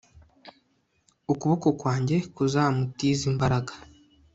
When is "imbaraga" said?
3.31-3.73